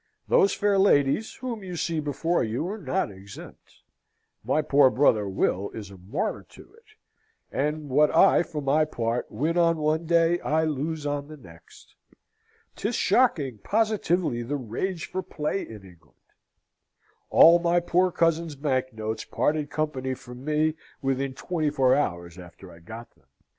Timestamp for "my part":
8.63-9.29